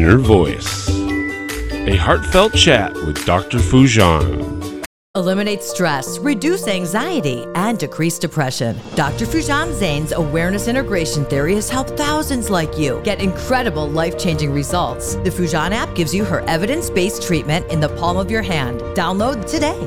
[0.00, 3.58] Inner Voice, a heartfelt chat with Dr.
[3.58, 4.82] Foojan.
[5.14, 8.78] Eliminate stress, reduce anxiety, and decrease depression.
[8.94, 9.26] Dr.
[9.26, 15.16] Foojan Zeine's awareness integration theory has helped thousands like you get incredible life changing results.
[15.16, 18.80] The Foojan app gives you her evidence based treatment in the palm of your hand.
[18.96, 19.78] Download today.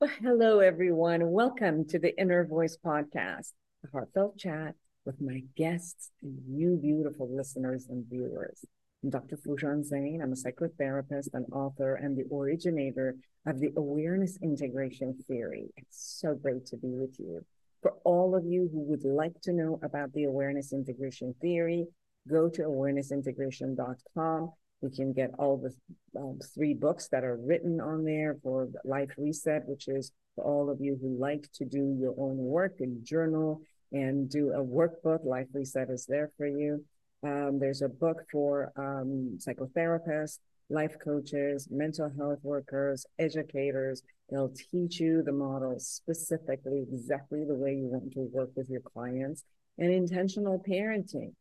[0.00, 1.32] Well, hello, everyone.
[1.32, 3.52] Welcome to the Inner Voice Podcast,
[3.84, 4.74] a heartfelt chat
[5.08, 8.62] with my guests and you beautiful listeners and viewers.
[9.02, 9.38] I'm Dr.
[9.38, 10.22] Foojan Zeine.
[10.22, 15.70] I'm a psychotherapist and author and the originator of the awareness integration theory.
[15.78, 17.42] It's so great to be with you.
[17.80, 21.86] For all of you who would like to know about the awareness integration theory,
[22.30, 24.52] go to awarenessintegration.com.
[24.82, 29.14] You can get all the um, three books that are written on there for Life
[29.16, 33.02] Reset, which is for all of you who like to do your own work and
[33.02, 35.24] journal and do a workbook.
[35.24, 36.84] Life Reset is there for you.
[37.22, 40.38] Um, there's a book for um, psychotherapists,
[40.70, 44.02] life coaches, mental health workers, educators.
[44.30, 48.82] They'll teach you the model specifically, exactly the way you want to work with your
[48.82, 49.42] clients,
[49.78, 51.32] and intentional parenting.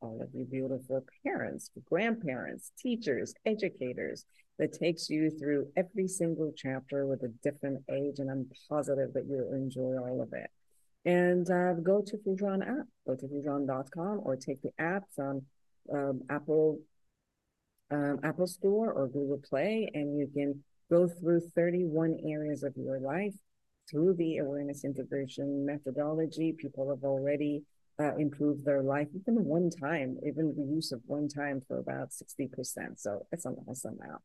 [0.00, 4.24] All of you beautiful parents, grandparents, teachers, educators,
[4.58, 8.18] that takes you through every single chapter with a different age.
[8.18, 10.50] And I'm positive that you'll enjoy all of it
[11.08, 12.86] and uh, go to Foojan app.
[13.06, 15.40] Go to Foojan.com or take the app from
[15.90, 16.80] um, Apple
[17.90, 23.00] um, Apple Store or Google Play, and you can go through 31 areas of your
[23.00, 23.34] life
[23.90, 26.52] through the awareness integration methodology.
[26.52, 27.62] People have already
[27.98, 32.10] uh, improved their life even one time, even the use of one time for about
[32.10, 33.00] 60%.
[33.00, 34.20] So it's an awesome app.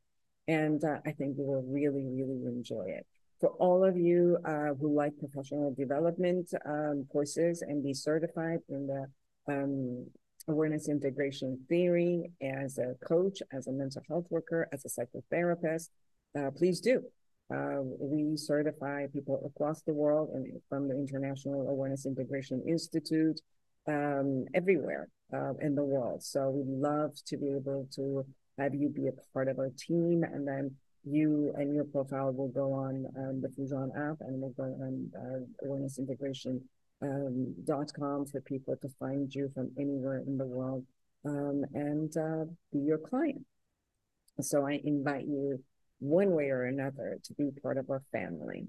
[0.50, 3.08] And uh, I think you will really, really enjoy it
[3.44, 8.88] for all of you uh, who like professional development um, courses and be certified in
[8.88, 9.06] the
[9.54, 10.06] um,
[10.48, 15.90] awareness integration theory as a coach, as a mental health worker, as a psychotherapist,
[16.40, 17.04] uh, please do.
[17.54, 23.42] Uh, we certify people across the world and from the International Awareness Integration Institute
[23.90, 26.24] um, everywhere uh, in the world.
[26.24, 28.26] So we'd love to be able to
[28.58, 32.50] have you be a part of our team and then you and your profile will
[32.50, 38.76] go on um, the Foojan app and will go on uh, awarenessintegration.com um, for people
[38.82, 40.86] to find you from anywhere in the world
[41.26, 43.46] um, and uh, be your client.
[44.42, 45.64] So I invite you
[46.00, 48.68] one way or another to be part of our family.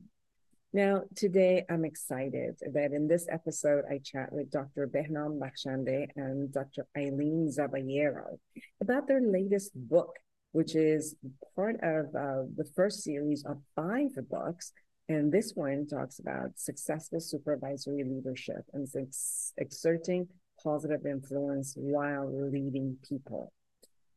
[0.73, 4.89] Now, today I'm excited that in this episode I chat with Dr.
[4.89, 6.87] Behnam Bakhshandeh and Dr.
[6.97, 8.39] Aileen Zaballero
[8.81, 10.17] about their latest book,
[10.55, 11.17] which is
[11.57, 14.73] part of uh, the first series of five books.
[15.09, 20.29] And this one talks about successful supervisory leadership and ex- exerting
[20.63, 23.53] positive influence while leading people.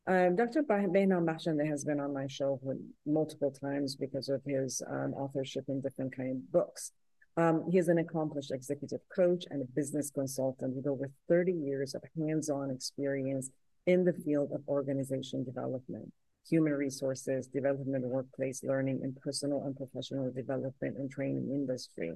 [0.05, 0.61] Um, Dr.
[0.61, 2.61] Behnam Bakhshandeh has been on my show
[3.07, 6.91] multiple times because of his um, authorship in different kind of books.
[7.35, 11.95] Um, he is an accomplished executive coach and a business consultant with over 30 years
[11.95, 13.49] of hands-on experience
[13.87, 16.13] in the field of organization development
[16.49, 22.11] human resources, development, workplace learning, and personal and professional development and training industry.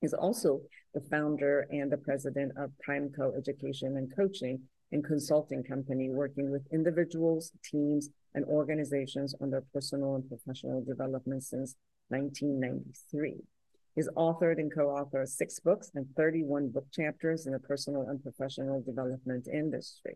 [0.00, 0.60] He's also
[0.94, 4.60] the founder and the president of Primeco Education and Coaching
[4.92, 11.42] and Consulting Company, working with individuals, teams, and organizations on their personal and professional development
[11.42, 11.74] since
[12.08, 13.42] 1993.
[13.94, 18.80] He's authored and co-authored six books and 31 book chapters in the personal and professional
[18.80, 20.14] development industry.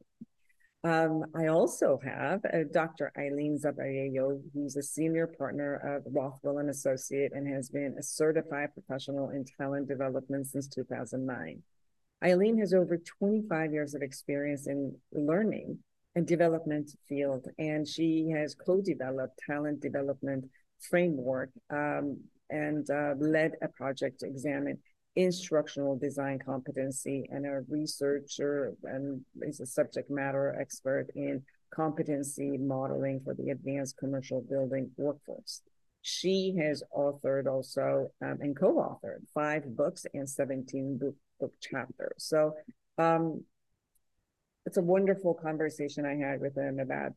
[0.84, 3.12] Um, I also have uh, Dr.
[3.16, 8.70] Aileen Zaballero, who's a senior partner of Rothwell and Associate and has been a certified
[8.75, 11.62] professional in talent development since 2009.
[12.25, 15.78] Aileen has over 25 years of experience in learning
[16.16, 20.45] and development field, and she has co-developed talent development
[20.80, 22.18] framework um,
[22.51, 24.78] and uh, led a project to examine
[25.16, 31.42] instructional design competency and a researcher and is a subject matter expert in
[31.74, 35.62] competency modeling for the advanced commercial building workforce.
[36.03, 42.16] She has authored also um, and co-authored five books and 17 book, book chapters.
[42.18, 42.54] So
[42.98, 43.44] um,
[44.66, 47.12] it's a wonderful conversation I had with him about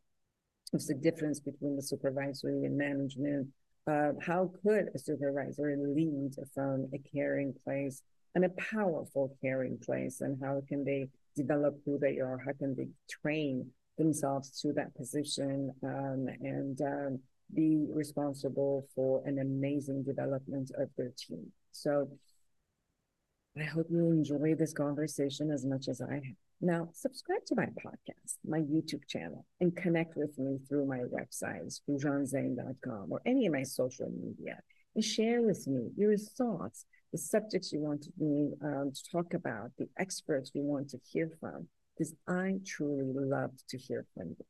[0.71, 3.47] the difference between the supervisory and management
[3.87, 8.01] uh, how could a supervisor lead from a caring place
[8.33, 10.21] and a powerful caring place?
[10.21, 12.37] And how can they develop who they are?
[12.37, 17.19] How can they train themselves to that position um, and um,
[17.53, 21.51] be responsible for an amazing development of their team?
[21.71, 22.09] So
[23.57, 27.67] i hope you enjoy this conversation as much as i have Now, subscribe to my
[27.67, 33.53] podcast, my YouTube channel, and connect with me through my websites, foojanzeine.com, or any of
[33.53, 34.59] my social media,
[34.95, 39.73] and share with me your thoughts, the subjects you want me um, to talk about,
[39.77, 44.45] the experts you want to hear from, because I truly love to hear from you.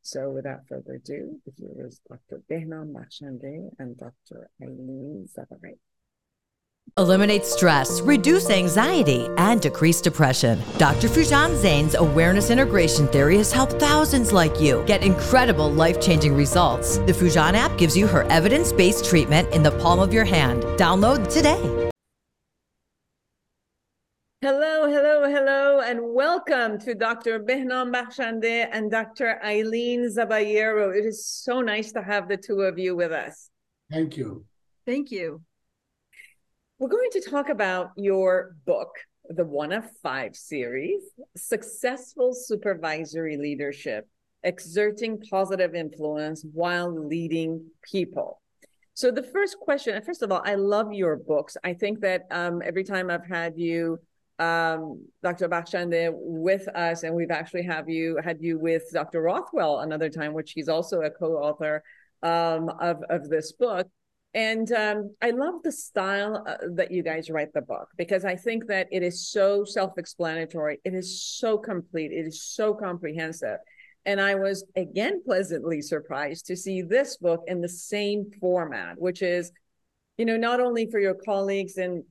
[0.00, 2.40] So without further ado, here is Dr.
[2.50, 4.48] Behnam Bakhshandeh and Dr.
[4.62, 5.76] Aileen Zaballero.
[6.96, 10.62] Eliminate stress, reduce anxiety, and decrease depression.
[10.78, 11.08] Dr.
[11.08, 16.98] Foojan Zeine's awareness integration theory has helped thousands like you get incredible life changing results.
[16.98, 20.62] The Foojan app gives you her evidence based treatment in the palm of your hand.
[20.78, 21.58] Download today.
[24.40, 27.40] Hello, hello, hello, and welcome to Dr.
[27.40, 29.40] Behnam Bakhshandeh and Dr.
[29.42, 30.96] Aileen Zaballero.
[30.96, 33.50] It is so nice to have the two of you with us.
[33.90, 34.44] Thank you.
[34.86, 35.40] Thank you.
[36.80, 38.88] We're going to talk about your book,
[39.28, 41.02] the One of Five series
[41.36, 44.08] Successful Supervisory Leadership
[44.42, 48.40] Exerting Positive Influence While Leading People.
[48.94, 51.56] So, the first question, first of all, I love your books.
[51.62, 54.00] I think that um, every time I've had you,
[54.40, 55.48] um, Dr.
[55.48, 59.22] Bakhshandeh with us, and we've actually have you had you with Dr.
[59.22, 61.84] Rothwell another time, which he's also a co-author
[62.24, 63.86] um, of of this book.
[64.34, 68.34] And um, I love the style uh, that you guys write the book because I
[68.34, 70.80] think that it is so self-explanatory.
[70.84, 72.10] It is so complete.
[72.10, 73.58] It is so comprehensive.
[74.04, 79.22] And I was again pleasantly surprised to see this book in the same format, which
[79.22, 79.52] is,
[80.18, 82.02] you know, not only for your colleagues and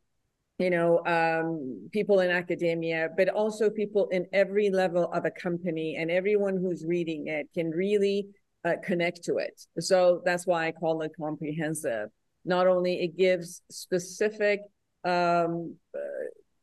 [0.60, 5.98] you know, um, people in academia, but also people in every level of a company,
[5.98, 8.28] and everyone who's reading it can really
[8.66, 9.62] uh, connect to it.
[9.80, 12.10] So that's why I call it comprehensive.
[12.46, 14.62] Not only it gives specific,
[15.04, 16.00] um, uh,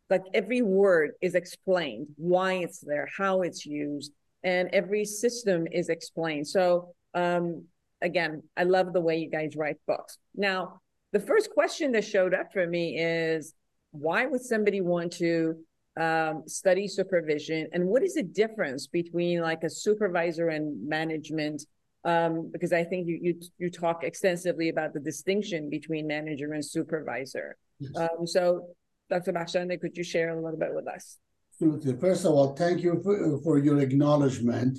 [0.09, 4.13] like every word is explained, why it's there, how it's used,
[4.43, 6.47] and every system is explained.
[6.49, 7.65] So um,
[8.03, 10.19] again, I love the way you guys write books.
[10.35, 10.81] Now,
[11.13, 13.55] the first question that showed up for me is
[13.93, 15.57] why would somebody want to
[16.01, 21.65] um, study supervision and what is the difference between like a supervisor and management
[22.05, 26.65] um, because i think you, you you talk extensively about the distinction between manager and
[26.65, 27.97] supervisor yes.
[27.97, 28.69] um, so
[29.11, 31.19] dr Bakhshandeh, could you share a little bit with us
[31.55, 34.79] absolutely first of all thank you for, for your acknowledgement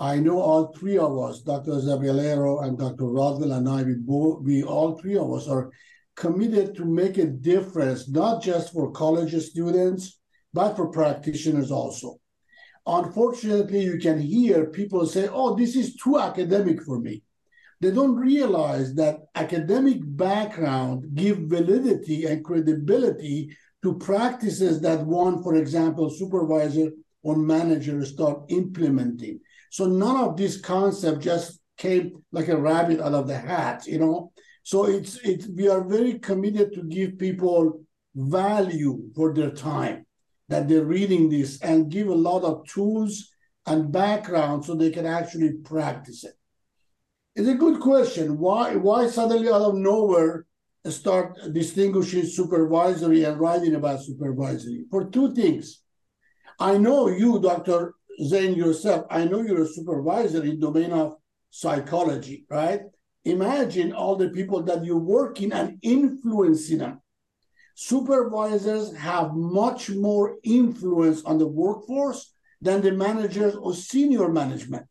[0.00, 1.72] I know all three of us, Dr.
[1.72, 3.06] Zaballero and Dr.
[3.06, 5.72] Rothwell and I, we, both, we all three of us are
[6.14, 10.20] committed to make a difference, not just for college students,
[10.52, 12.18] but for practitioners also.
[12.88, 17.22] Unfortunately, you can hear people say, oh, this is too academic for me.
[17.82, 25.56] They don't realize that academic background give validity and credibility to practices that one, for
[25.56, 26.90] example, supervisor
[27.22, 29.40] or manager start implementing.
[29.70, 33.98] So none of this concept just came like a rabbit out of the hat, you
[33.98, 34.32] know.
[34.62, 40.06] So it's it's we are very committed to give people value for their time
[40.48, 43.30] that they're reading this and give a lot of tools
[43.66, 46.34] and background so they can actually practice it.
[47.36, 48.38] It's a good question.
[48.38, 50.46] Why why suddenly out of nowhere
[50.88, 54.86] start distinguishing supervisory and writing about supervisory?
[54.90, 55.82] For two things.
[56.58, 57.94] I know you, Dr.
[58.20, 61.16] Zeine yourself, I know you're a supervisor in domain of
[61.50, 62.80] psychology, right?
[63.24, 67.00] Imagine all the people that you're working and influencing them.
[67.80, 74.84] Supervisors have much more influence on the workforce than the managers or senior management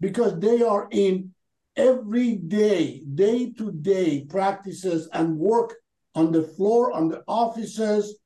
[0.00, 1.34] because they are in
[1.76, 5.74] everyday, day to day practices and work
[6.14, 8.18] on the floor, on the offices,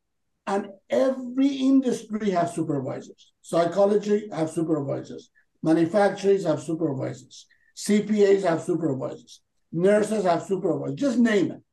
[0.46, 3.32] and every industry has supervisors.
[3.42, 5.30] Psychology have supervisors.
[5.60, 7.46] Manufacturers have supervisors.
[7.76, 9.40] CPAs have supervisors
[9.74, 11.63] nurses have supervisors, just name it.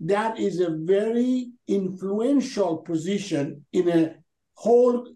[0.00, 4.14] That is a very influential position in a
[4.54, 5.08] whole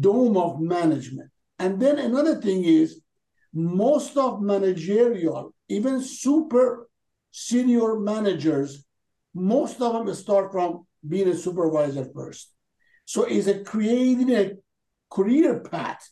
[0.00, 1.30] dome of management.
[1.58, 3.00] And then another thing is
[3.54, 6.88] most of managerial, even super
[7.30, 8.84] senior managers,
[9.34, 12.52] most of them start from being a supervisor first.
[13.06, 14.52] So it's a creating a
[15.10, 16.10] career path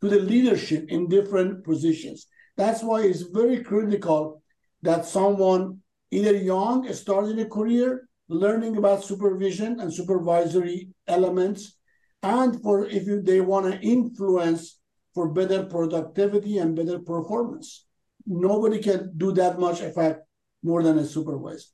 [0.00, 2.26] to the leadership in different positions.
[2.56, 4.42] That's why it's very critical
[4.82, 11.76] that someone either young starting a career learning about supervision and supervisory elements
[12.22, 14.80] and for if you, they want to influence
[15.14, 17.86] for better productivity and better performance
[18.26, 20.20] nobody can do that much effect
[20.62, 21.68] more than a supervisor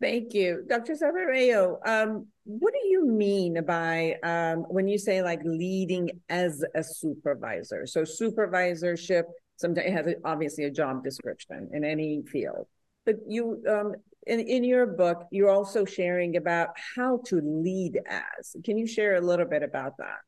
[0.00, 0.64] Thank you.
[0.68, 0.94] Dr.
[0.94, 6.82] Zaballero, um, what do you mean by um, when you say like leading as a
[6.82, 7.86] supervisor?
[7.86, 9.22] So supervisorship
[9.56, 12.66] sometimes has obviously a job description in any field.
[13.04, 13.94] But you um,
[14.26, 18.56] in, in your book, you're also sharing about how to lead as.
[18.64, 20.18] Can you share a little bit about that?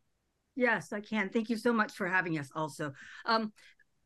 [0.55, 1.29] Yes, I can.
[1.29, 2.93] Thank you so much for having us also.
[3.25, 3.53] Um,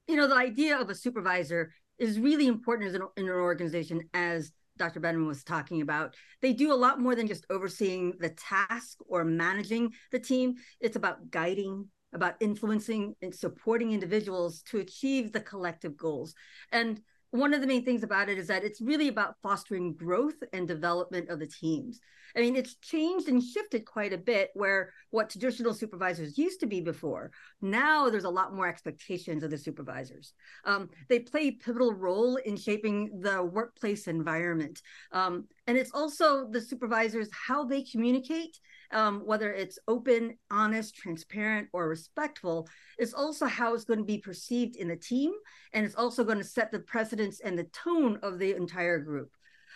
[0.09, 4.99] you know, the idea of a supervisor is really important in an organization as Dr.
[5.01, 6.17] Benjamin was talking about.
[6.41, 10.55] They do a lot more than just overseeing the task or managing the team.
[10.81, 16.35] It's about guiding, about influencing and supporting individuals to achieve the collective goals.
[16.73, 20.43] And one of the main things about it is that it's really about fostering growth
[20.53, 22.01] and development of the teams.
[22.37, 26.67] I mean, it's changed and shifted quite a bit where what traditional supervisors used to
[26.67, 27.33] be before.
[27.61, 30.33] Now there's a lot more expectations of the supervisors.
[30.65, 34.81] Um, they play a pivotal role in shaping the workplace environment.
[35.13, 38.59] Um, and it's also the supervisors, how they communicate
[38.93, 42.69] um, whether it's open, honest, transparent, or respectful,
[42.99, 45.33] is also how it's going to be perceived in the team.
[45.73, 49.31] And it's also going to set the precedence and the tone of the entire group.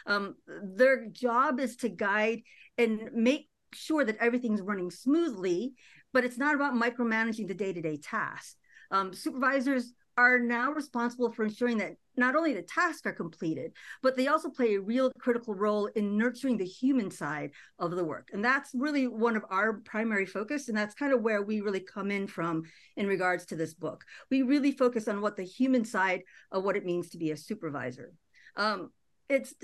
[0.07, 2.43] Um, their job is to guide
[2.77, 5.75] and make sure that everything's running smoothly,
[6.13, 8.57] but it's not about micromanaging the day to day tasks.
[8.91, 14.17] Um, supervisors are now responsible for ensuring that not only the tasks are completed, but
[14.17, 18.29] they also play a real critical role in nurturing the human side of the work.
[18.33, 20.69] And that's really one of our primary focus.
[20.69, 22.65] And that's kind of where we really come in from
[22.97, 24.05] in regards to this book.
[24.31, 27.37] We really focus on what the human side of what it means to be a
[27.37, 28.13] supervisor.
[28.57, 28.91] Um,
[29.29, 29.55] it's,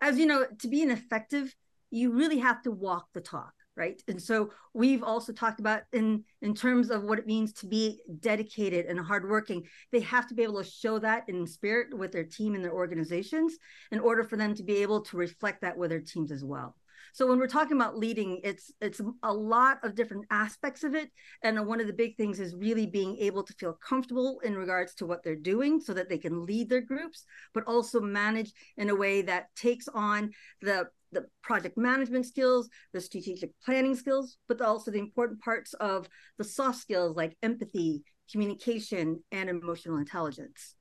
[0.00, 1.54] as you know, to be an effective,
[1.90, 4.02] you really have to walk the talk right?
[4.08, 8.00] And so we've also talked about in in terms of what it means to be
[8.20, 9.66] dedicated and hardworking.
[9.92, 12.74] They have to be able to show that in spirit with their team and their
[12.74, 13.56] organizations
[13.92, 16.74] in order for them to be able to reflect that with their teams as well
[17.18, 21.10] so when we're talking about leading it's it's a lot of different aspects of it
[21.42, 24.94] and one of the big things is really being able to feel comfortable in regards
[24.94, 28.88] to what they're doing so that they can lead their groups but also manage in
[28.88, 30.30] a way that takes on
[30.62, 36.06] the the project management skills, the strategic planning skills, but also the important parts of
[36.36, 40.74] the soft skills like empathy, communication, and emotional intelligence.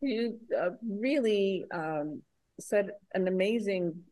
[0.00, 2.22] You uh, really um,
[2.58, 4.02] said an amazing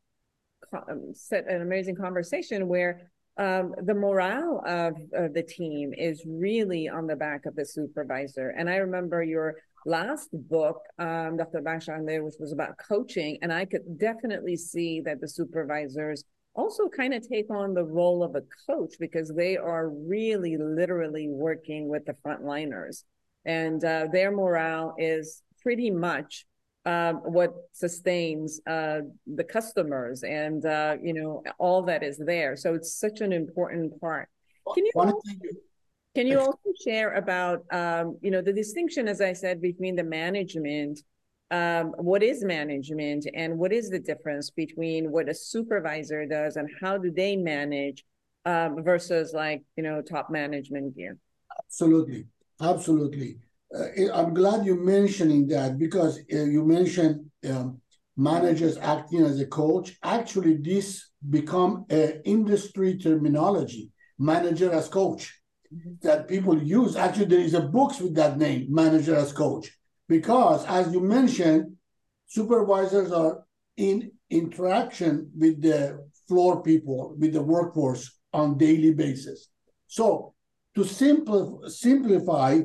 [1.14, 7.06] set an amazing conversation where um, the morale of, of the team is really on
[7.06, 8.50] the back of the supervisor.
[8.50, 11.60] And I remember your last book, um, Dr.
[11.60, 17.12] Bashande, which was about coaching, and I could definitely see that the supervisors also kind
[17.12, 22.06] of take on the role of a coach because they are really literally working with
[22.06, 23.02] the frontliners,
[23.44, 26.46] and uh, their morale is pretty much
[26.86, 32.56] um, what sustains uh, the customers and uh, you know all that is there.
[32.56, 34.28] So it's such an important part.
[34.74, 35.20] Can you?
[36.14, 40.04] Can you also share about, um, you know, the distinction, as I said, between the
[40.04, 41.00] management,
[41.50, 46.68] um, what is management and what is the difference between what a supervisor does and
[46.80, 48.04] how do they manage
[48.44, 51.18] um, versus like, you know, top management gear?
[51.58, 52.26] Absolutely.
[52.60, 53.38] Absolutely.
[53.74, 57.80] Uh, I'm glad you're mentioning that because uh, you mentioned um,
[58.16, 59.96] managers acting as a coach.
[60.02, 65.40] Actually, this become an industry terminology, manager as coach
[66.02, 66.94] that people use.
[66.96, 69.76] Actually, there is a books with that name, manager as coach,
[70.08, 71.76] because as you mentioned,
[72.26, 73.44] supervisors are
[73.76, 79.48] in interaction with the floor people, with the workforce on daily basis.
[79.86, 80.34] So
[80.74, 82.60] to simplify, simplify,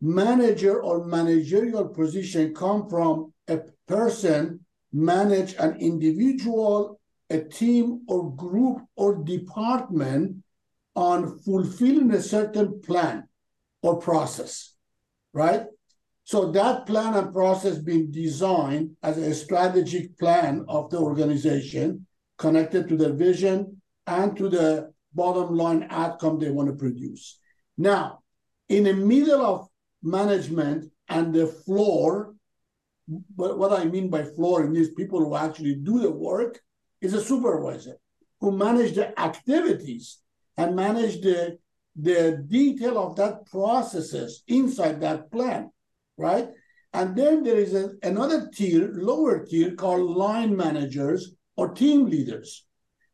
[0.00, 4.60] manager or managerial position come from a person
[4.92, 10.42] manage an individual, a team or group or department
[10.96, 13.28] on fulfilling a certain plan
[13.82, 14.74] or process,
[15.32, 15.64] right?
[16.24, 22.06] So that plan and process being designed as a strategic plan of the organization
[22.38, 27.38] connected to the vision and to the bottom line outcome they want to produce.
[27.76, 28.20] Now,
[28.68, 29.69] in the middle of
[30.02, 32.34] management and the floor,
[33.36, 36.60] but what I mean by floor in these people who actually do the work
[37.00, 37.96] is a supervisor
[38.40, 40.18] who manage the activities
[40.56, 41.58] and manage the,
[41.96, 45.70] the detail of that processes inside that plan,
[46.16, 46.48] right?
[46.92, 52.66] And then there is a, another tier, lower tier called line managers or team leaders.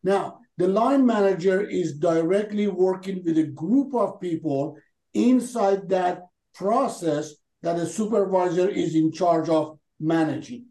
[0.03, 4.77] Now, the line manager is directly working with a group of people
[5.13, 6.23] inside that
[6.57, 10.67] process that a supervisor is in charge of managing.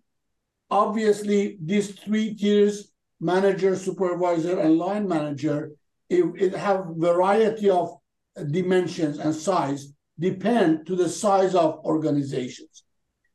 [0.69, 5.71] obviously these three tiers manager supervisor and line manager
[6.09, 7.95] it, it have variety of
[8.51, 12.83] dimensions and size depend to the size of organizations.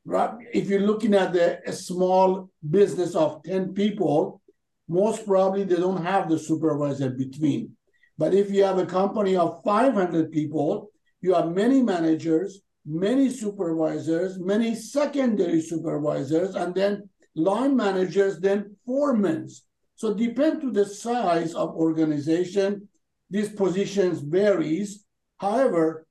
[0.04, 0.30] Right?
[0.52, 4.40] If you're looking at the, a small business of 10 people
[4.88, 7.76] most probably they don't have the supervisor between.
[8.19, 10.90] But if you have a company of 500 people
[11.21, 19.49] you have many managers many supervisors many secondary supervisors and then line managers then foremen
[19.95, 22.89] so depend to the size of organization
[23.29, 25.05] these positions varies
[25.39, 26.07] however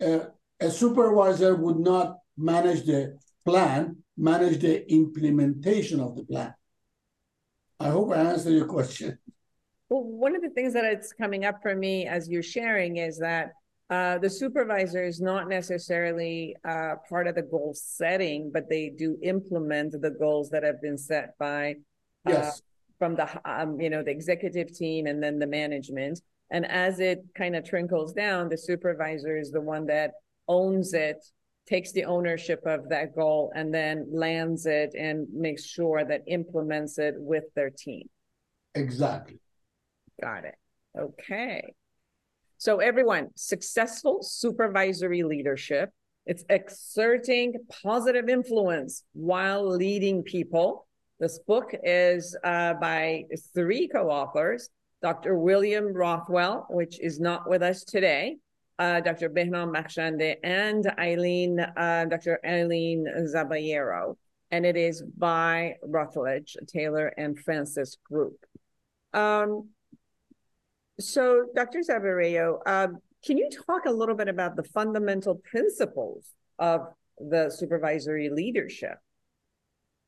[0.00, 0.20] uh,
[0.60, 6.54] a supervisor would not manage the plan, manage the implementation of the plan.
[7.80, 9.18] I hope I answered your question.
[9.88, 13.18] Well, one of the things that it's coming up for me as you're sharing is
[13.18, 13.52] that
[13.92, 19.18] uh, the supervisor is not necessarily uh, part of the goal setting, but they do
[19.22, 21.72] implement the goals that have been set by
[22.26, 22.62] uh, yes.
[22.98, 26.22] from the um, you know the executive team and then the management.
[26.50, 30.12] And as it kind of trickles down, the supervisor is the one that
[30.48, 31.22] owns it,
[31.66, 36.98] takes the ownership of that goal, and then lands it and makes sure that implements
[36.98, 38.08] it with their team.
[38.74, 39.38] Exactly.
[40.18, 40.54] Got it.
[40.98, 41.74] Okay.
[42.62, 45.90] So, everyone, successful supervisory leadership,
[46.26, 50.86] it's exerting positive influence while leading people.
[51.18, 54.68] This book is uh, by three co authors
[55.02, 55.36] Dr.
[55.40, 58.36] William Rothwell, which is not with us today,
[58.78, 59.28] uh, Dr.
[59.28, 62.38] Behnam Bakhshandeh, and Aileen, uh, Dr.
[62.46, 64.16] Aileen Zaballero.
[64.52, 68.36] And it is by Routledge, Taylor, and Francis Group.
[69.12, 69.70] Um,
[71.00, 71.80] so, Dr.
[71.80, 72.88] Zaballero, uh,
[73.24, 76.26] can you talk a little bit about the fundamental principles
[76.58, 76.82] of
[77.18, 78.98] the supervisory leadership?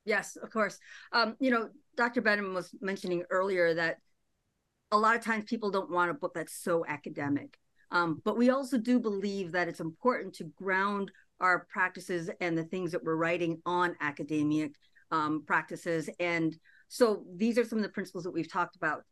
[0.05, 0.79] Yes, of course.
[1.13, 2.23] Um, you know, Dr.
[2.23, 3.99] Behnam was mentioning earlier that
[4.93, 7.59] a lot of times people don't want a book that's so academic.
[7.91, 12.65] Um, but we also do believe that it's important to ground our practices and the
[12.65, 14.75] things that we're writing on academic
[15.11, 16.11] um, practices.
[16.19, 16.57] And
[16.89, 19.05] so these are some of the principles that we've talked about.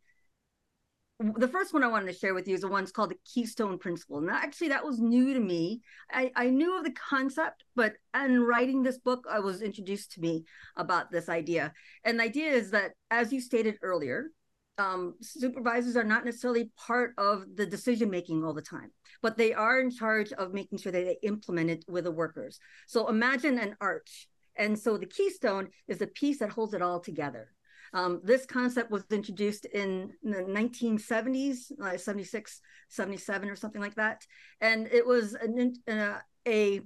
[1.37, 3.79] The first one I wanted to share with you is the one's called the Keystone
[3.79, 4.19] Principle.
[4.19, 5.81] And actually, that was new to me.
[6.11, 10.21] I, I knew of the concept, but in writing this book, I was introduced to
[10.21, 10.45] me
[10.77, 11.73] about this idea.
[12.05, 14.31] And the idea is that, as you stated earlier,
[14.79, 19.53] um, supervisors are not necessarily part of the decision making all the time, but they
[19.53, 22.59] are in charge of making sure that they implement it with the workers.
[22.87, 24.29] So imagine an arch.
[24.57, 27.49] And so the keystone is the piece that holds it all together.
[27.95, 34.23] Um, this concept was introduced in the 1970s, like 76, 77, or something like that.
[34.61, 36.81] And it was an, uh, a,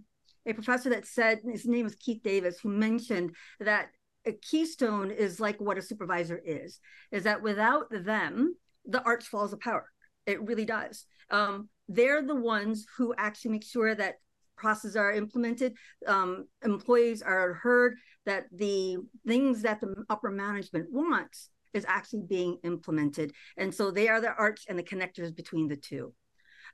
[0.46, 3.90] a professor that said, his name was Keith Davis, who mentioned that
[4.26, 6.80] a keystone is like what a supervisor is
[7.12, 9.84] is that without them the arch falls apart
[10.26, 14.16] it really does um, they're the ones who actually make sure that
[14.56, 15.74] processes are implemented
[16.06, 22.58] um, employees are heard that the things that the upper management wants is actually being
[22.64, 26.12] implemented and so they are the arch and the connectors between the two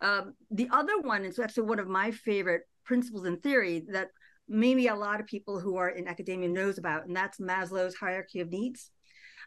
[0.00, 4.08] um, the other one is actually one of my favorite principles in theory that
[4.48, 8.40] maybe a lot of people who are in academia knows about, and that's Maslow's hierarchy
[8.40, 8.90] of needs.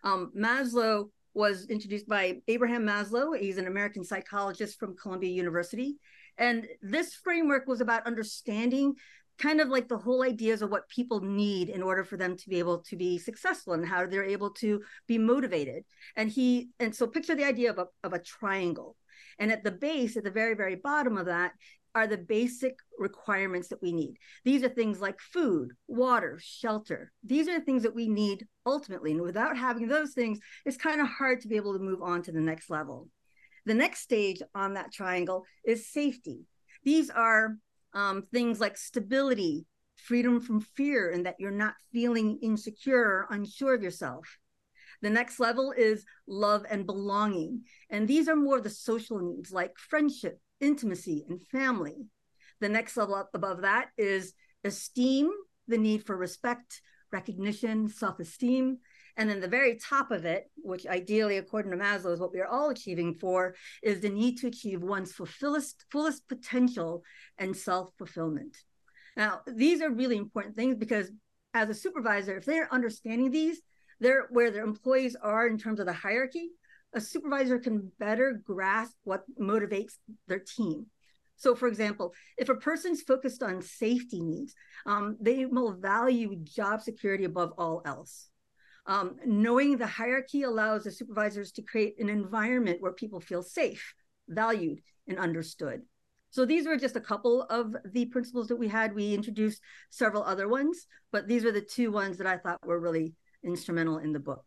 [0.03, 3.37] Um, Maslow was introduced by Abraham Maslow.
[3.37, 5.97] He's an American psychologist from Columbia University.
[6.37, 8.93] And this framework was about understanding
[9.37, 12.49] kind of like the whole ideas of what people need in order for them to
[12.49, 15.83] be able to be successful and how they're able to be motivated.
[16.15, 18.95] And he, and so picture the idea of a, of a triangle.
[19.39, 21.51] And at the base, at the very, very bottom of that,
[21.95, 24.17] are the basic requirements that we need.
[24.43, 27.13] These are things like food, water, shelter.
[27.23, 29.13] These are the things that we need ultimately.
[29.13, 32.21] And without having those things, it's kind of hard to be able to move on
[32.23, 33.07] to the next level.
[33.65, 36.41] The next stage on that triangle is safety.
[36.83, 37.55] These are
[37.95, 43.73] um, things like stability, freedom from fear, and that you're not feeling insecure or unsure
[43.73, 44.37] of yourself.
[45.01, 47.63] The next level is love and belonging.
[47.89, 52.07] And these are more the social needs like friendship, intimacy, and family.
[52.59, 55.31] The next level up above that is esteem,
[55.67, 56.81] the need for respect,
[57.11, 58.79] recognition, self esteem.
[59.17, 62.39] And then the very top of it, which ideally, according to Maslow, is what we
[62.39, 67.03] are all achieving for, is the need to achieve one's fullest, fullest potential
[67.37, 68.57] and self fulfillment.
[69.15, 71.11] Now, these are really important things because
[71.53, 73.61] as a supervisor, if they're understanding these,
[74.01, 76.49] they're where their employees are in terms of the hierarchy,
[76.93, 79.93] a supervisor can better grasp what motivates
[80.27, 80.87] their team.
[81.37, 84.53] So, for example, if a person's focused on safety needs,
[84.85, 88.29] um, they will value job security above all else.
[88.87, 93.95] Um, knowing the hierarchy allows the supervisors to create an environment where people feel safe,
[94.27, 95.81] valued, and understood.
[96.29, 98.93] So these were just a couple of the principles that we had.
[98.93, 102.79] We introduced several other ones, but these were the two ones that I thought were
[102.79, 104.45] really instrumental in the book.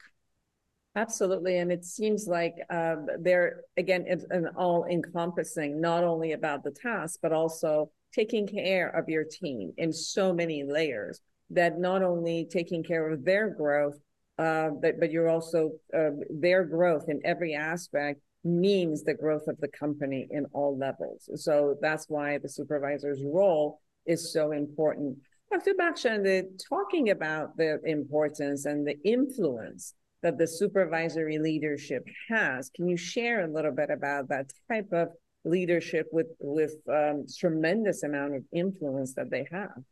[0.94, 1.58] Absolutely.
[1.58, 7.20] And it seems like um, they're, again, an all encompassing, not only about the task,
[7.22, 11.20] but also taking care of your team in so many layers
[11.50, 13.98] that not only taking care of their growth,
[14.38, 19.58] uh, but, but you're also uh, their growth in every aspect means the growth of
[19.60, 21.28] the company in all levels.
[21.34, 25.18] So that's why the supervisor's role is so important.
[25.50, 25.72] Dr.
[25.74, 32.96] Bakhshandeh, talking about the importance and the influence that the supervisory leadership has, can you
[32.96, 35.08] share a little bit about that type of
[35.44, 39.82] leadership with with um, tremendous amount of influence that they have?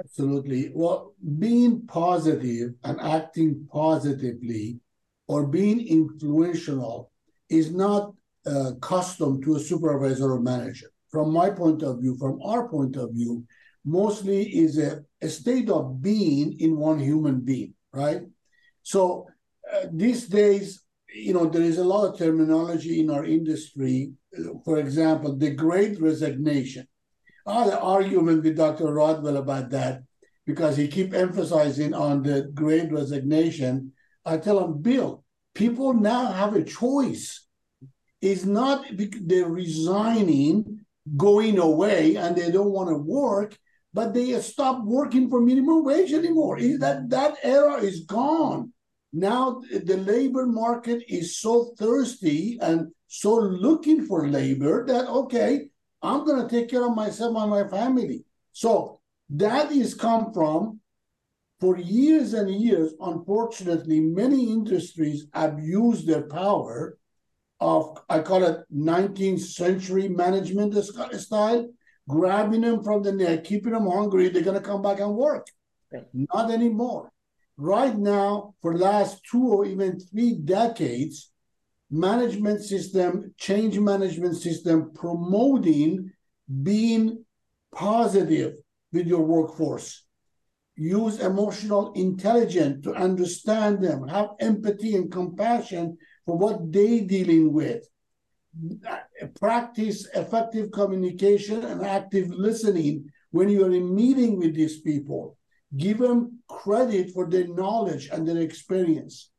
[0.00, 0.70] Absolutely.
[0.74, 4.80] Well, being positive and acting positively
[5.28, 7.10] or being influential
[7.48, 8.14] is not
[8.46, 10.88] uh, custom to a supervisor or manager.
[11.10, 13.44] From my point of view, from our point of view,
[13.84, 18.22] mostly is a, a state of being in one human being, right?
[18.82, 19.26] So
[19.72, 20.82] uh, these days,
[21.14, 24.12] you know, there is a lot of terminology in our industry.
[24.64, 26.86] For example, the great resignation.
[27.46, 28.92] I had an argument with Dr.
[28.92, 30.02] Rodwell about that
[30.46, 33.92] because he keep emphasizing on the great resignation.
[34.24, 35.24] I tell him, Bill,
[35.54, 37.46] people now have a choice.
[38.20, 40.84] It's not they're resigning,
[41.16, 43.58] going away, and they don't want to work,
[43.92, 46.58] but they stop working for minimum wage anymore.
[46.58, 48.72] Is That that era is gone.
[49.12, 55.68] Now the labor market is so thirsty and so looking for labor that okay,
[56.02, 58.24] I'm going to take care of myself and my family.
[58.52, 60.80] So that is come from
[61.60, 62.92] for years and years.
[63.00, 66.98] Unfortunately, many industries abuse their power
[67.60, 71.68] of I call it 19th century management style,
[72.08, 74.28] grabbing them from the neck, keeping them hungry.
[74.28, 75.46] They're going to come back and work.
[75.92, 76.04] Right.
[76.12, 77.12] Not anymore.
[77.56, 81.31] Right now, for the last two or even three decades,
[81.92, 86.10] management system, change management system promoting
[86.62, 87.22] being
[87.74, 88.54] positive
[88.92, 90.04] with your workforce.
[90.74, 97.86] Use emotional intelligence to understand them, have empathy and compassion for what they're dealing with.
[99.38, 105.36] Practice effective communication and active listening when you're in meeting with these people.
[105.76, 109.30] Give them credit for their knowledge and their experience.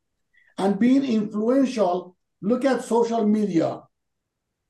[0.58, 2.13] And being influential,
[2.44, 3.80] look at social media,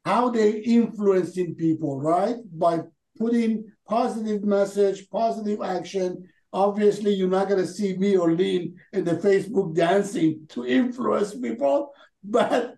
[0.05, 2.37] how they influencing people, right?
[2.53, 2.83] By
[3.19, 6.29] putting positive message, positive action.
[6.53, 11.35] Obviously, you're not going to see me or Lean in the Facebook dancing to influence
[11.35, 11.91] people,
[12.25, 12.77] but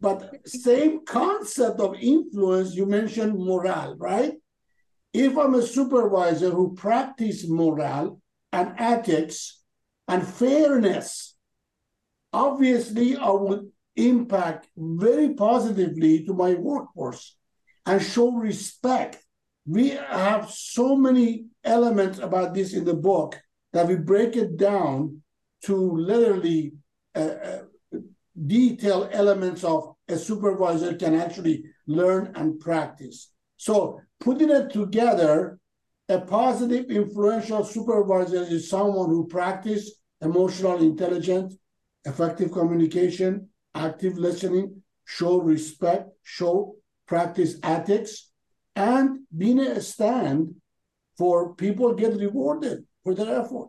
[0.00, 2.74] but same concept of influence.
[2.74, 4.34] You mentioned morale, right?
[5.12, 8.20] If I'm a supervisor who practice morale
[8.52, 9.60] and ethics
[10.06, 11.34] and fairness,
[12.32, 17.36] obviously I will impact very positively to my workforce
[17.86, 19.24] and show respect.
[19.66, 23.38] We have so many elements about this in the book
[23.72, 25.22] that we break it down
[25.64, 26.72] to literally
[27.14, 27.58] uh, uh,
[28.46, 33.32] detail elements of a supervisor can actually learn and practice.
[33.56, 35.58] So putting it together,
[36.08, 41.56] a positive, influential supervisor is someone who practice emotional intelligence,
[42.04, 48.30] effective communication, active listening, show respect, show practice ethics,
[48.76, 50.54] and being a stand
[51.18, 53.68] for people get rewarded for their effort.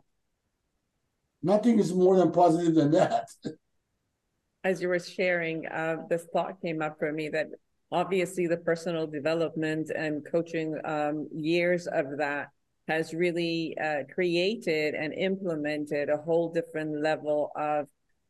[1.44, 3.28] Nothing is more than positive than that.
[4.64, 7.48] As you were sharing, uh, this thought came up for me that
[7.92, 12.50] obviously the personal development and coaching um, years of that
[12.88, 17.88] has really uh, created and implemented a whole different level of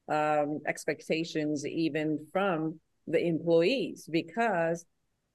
[0.10, 4.86] um, expectations even from the employees because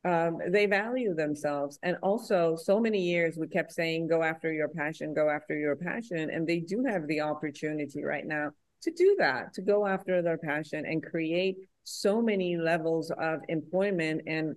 [0.04, 1.78] um, they value themselves.
[1.82, 5.74] And also, so many years we kept saying, go after your passion, go after your
[5.74, 6.30] passion.
[6.30, 8.50] And they do have the opportunity right now
[8.82, 14.22] to do that, to go after their passion and create so many levels of employment
[14.26, 14.54] and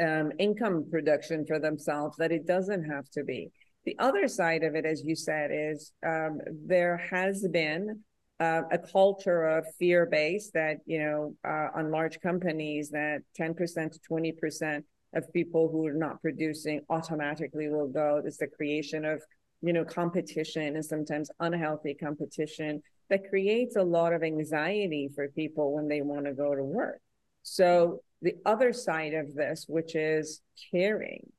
[0.00, 3.50] um, income production for themselves that it doesn't have to be.
[3.84, 8.00] The other side of it, as you said, is um, there has been
[8.42, 13.92] uh, a culture of fear based that, you know, uh, on large companies, that 10%
[13.92, 14.82] to 20%
[15.14, 18.20] of people who are not producing automatically will go.
[18.24, 19.22] it's the creation of,
[19.60, 25.72] you know, competition and sometimes unhealthy competition that creates a lot of anxiety for people
[25.72, 27.00] when they want to go to work.
[27.44, 30.40] So the other side of this, which is
[30.72, 31.30] caring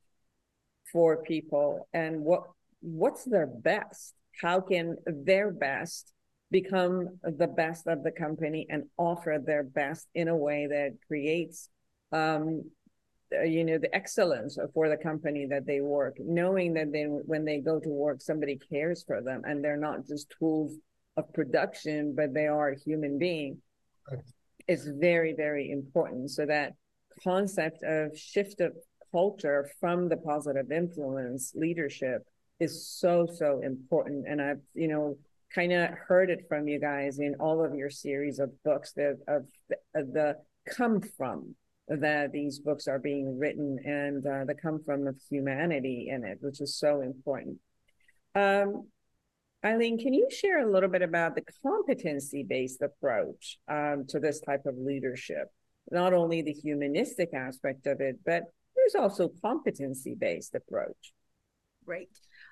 [0.94, 2.44] for people and what
[2.82, 6.13] what's their best, how can their best
[6.60, 11.70] become the best of the company and offer their best in a way that creates
[12.12, 12.64] um,
[13.44, 17.60] you know the excellence for the company that they work knowing that they when they
[17.60, 20.74] go to work somebody cares for them and they're not just tools
[21.18, 23.62] of production, but they are a human being,
[24.10, 24.20] right.
[24.68, 26.32] is very, very important.
[26.32, 26.74] So that
[27.24, 28.74] concept of shift of
[29.12, 32.24] culture from the positive influence leadership
[32.60, 34.26] is so, so important.
[34.28, 35.18] And I've, you know,
[35.54, 39.18] kind of heard it from you guys in all of your series of books that
[39.28, 39.46] of
[39.96, 40.38] of the
[40.68, 41.56] come from
[41.88, 46.38] that these books are being written and uh, the come from of humanity in it,
[46.42, 47.58] which is so important.
[48.36, 48.88] Um,
[49.66, 54.40] Aileen, can you share a little bit about the competency based approach um, to this
[54.40, 55.48] type of leadership?
[55.92, 58.44] Not only the humanistic aspect of it, but
[58.76, 61.14] there's also competency based approach.
[61.86, 62.10] Right.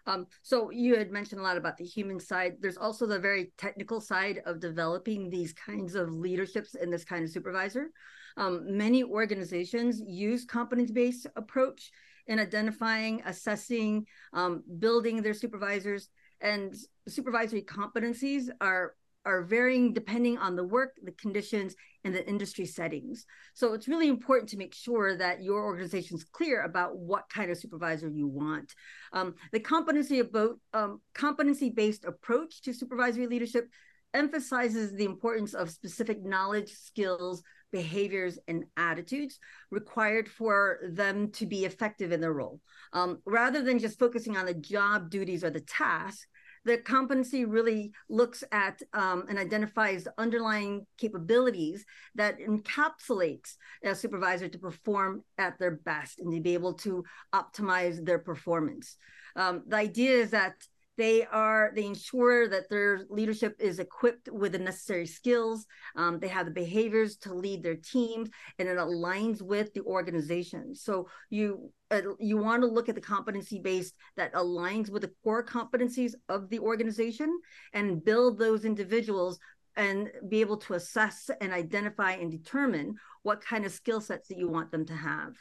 [0.07, 2.57] Um, so you had mentioned a lot about the human side.
[2.59, 7.23] There's also the very technical side of developing these kinds of leaderships and this kind
[7.23, 7.91] of supervisor.
[8.37, 11.91] Um, many organizations use competence-based approach
[12.27, 16.09] in identifying, assessing, um, building their supervisors,
[16.39, 16.75] and
[17.07, 23.25] supervisory competencies are are varying depending on the work, the conditions, and the industry settings.
[23.53, 27.51] So it's really important to make sure that your organization is clear about what kind
[27.51, 28.73] of supervisor you want.
[29.13, 33.67] Um, the competency about um, competency-based approach to supervisory leadership
[34.13, 41.63] emphasizes the importance of specific knowledge, skills, behaviors, and attitudes required for them to be
[41.63, 42.59] effective in their role.
[42.91, 46.27] Um, rather than just focusing on the job duties or the task,
[46.65, 54.47] the competency really looks at um, and identifies the underlying capabilities that encapsulates a supervisor
[54.47, 58.97] to perform at their best and to be able to optimize their performance.
[59.35, 60.55] Um, the idea is that
[61.01, 66.27] they are they ensure that their leadership is equipped with the necessary skills um, they
[66.27, 70.75] have the behaviors to lead their teams and it aligns with the organization.
[70.75, 75.11] So you uh, you want to look at the competency base that aligns with the
[75.23, 77.39] core competencies of the organization
[77.73, 79.39] and build those individuals
[79.75, 84.37] and be able to assess and identify and determine what kind of skill sets that
[84.37, 85.33] you want them to have.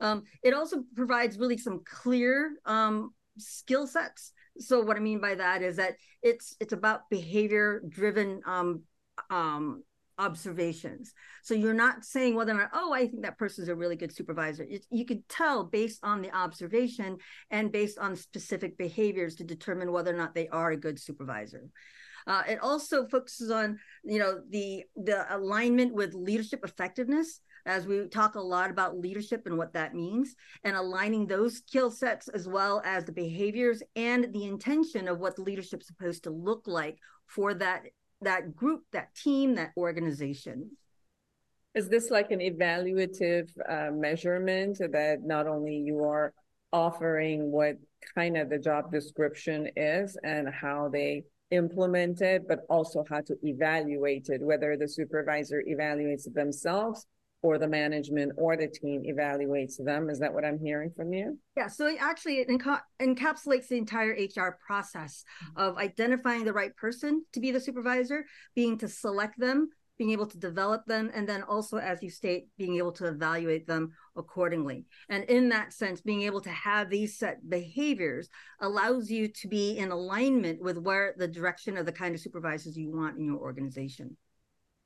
[0.00, 5.34] Um, it also provides really some clear um, skill sets so what I mean by
[5.34, 8.82] that is that it's it's about behavior driven um,
[9.30, 9.82] um,
[10.18, 11.12] observations.
[11.42, 14.14] So you're not saying whether or not, oh, I think that person's a really good
[14.14, 14.64] supervisor.
[14.68, 17.16] It, you could tell based on the observation
[17.50, 21.70] and based on specific behaviors to determine whether or not they are a good supervisor.
[22.26, 28.06] Uh, it also focuses on, you know, the the alignment with leadership effectiveness as we
[28.08, 32.48] talk a lot about leadership and what that means, and aligning those skill sets as
[32.48, 36.62] well as the behaviors and the intention of what the leadership is supposed to look
[36.66, 37.84] like for that
[38.22, 40.70] that group, that team, that organization.
[41.74, 46.34] Is this like an evaluative uh, measurement that not only you are
[46.72, 47.76] offering what
[48.14, 53.36] kind of the job description is and how they implement it, but also how to
[53.42, 57.06] evaluate it, whether the supervisor evaluates it themselves
[57.42, 60.10] or the management or the team evaluates them.
[60.10, 61.38] Is that what I'm hearing from you?
[61.56, 61.68] Yeah.
[61.68, 65.60] So it actually it enca- encapsulates the entire HR process mm-hmm.
[65.60, 70.26] of identifying the right person to be the supervisor, being to select them, being able
[70.26, 74.86] to develop them, and then also, as you state, being able to evaluate them accordingly.
[75.10, 78.28] And in that sense, being able to have these set behaviors
[78.60, 82.78] allows you to be in alignment with where the direction of the kind of supervisors
[82.78, 84.16] you want in your organization.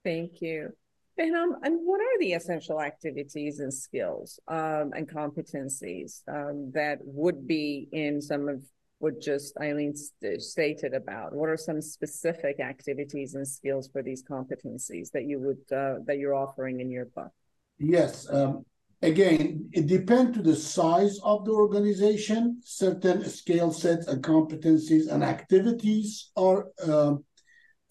[0.04, 0.70] Thank you.
[1.16, 6.98] And, um, and what are the essential activities and skills um, and competencies um, that
[7.02, 8.62] would be in some of
[8.98, 11.32] what just Aileen st- stated about?
[11.32, 16.18] What are some specific activities and skills for these competencies that you would uh, that
[16.18, 17.30] you're offering in your book?
[17.78, 18.26] Yes.
[18.28, 18.64] Um,
[19.02, 22.60] again, it depends to the size of the organization.
[22.64, 27.14] Certain skill sets and competencies and activities are uh,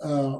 [0.01, 0.39] uh,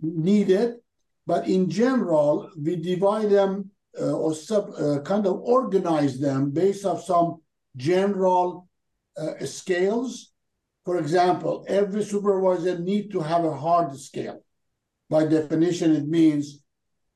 [0.00, 0.81] needed
[1.26, 6.84] but in general, we divide them uh, or sub, uh, kind of organize them based
[6.84, 7.42] on some
[7.76, 8.68] general
[9.16, 10.32] uh, scales.
[10.84, 14.42] For example, every supervisor need to have a hard scale.
[15.08, 16.64] By definition, it means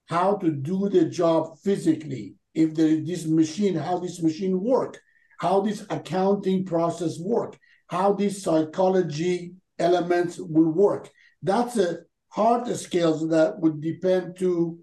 [0.07, 2.35] how to do the job physically.
[2.55, 4.99] If there, this machine, how this machine work,
[5.41, 11.11] how this accounting process work, how these psychology elements will work.
[11.43, 11.99] That's a
[12.37, 14.79] hard skills that would depend to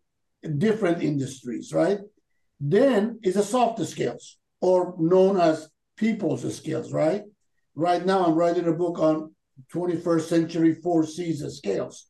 [0.57, 1.99] different industries, right?
[2.59, 7.21] Then is the soft skills, or known as people's skills, right?
[7.75, 9.35] Right now, I'm writing a book on
[9.71, 12.09] 21st century four C's skills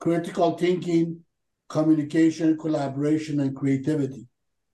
[0.00, 1.24] critical thinking,
[1.68, 4.26] communication, collaboration, and creativity.